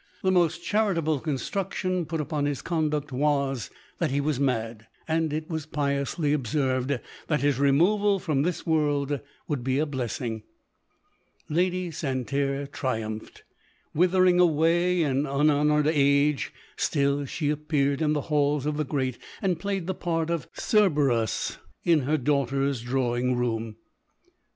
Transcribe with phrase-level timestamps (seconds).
[0.23, 1.35] The most charitable 206 LODORE.
[1.63, 3.69] construction put upon his conduct was,
[3.99, 9.19] that he was mad, and it was piously observed, that his removal from this world
[9.47, 10.41] would be a blessing.
[11.49, 13.43] Lady Santerre triumphed.
[13.93, 19.59] Withering away in unhonoured age, still she appeared in the halls of the great, and
[19.59, 23.75] played the part of Cerberus in her daughter's drawing room.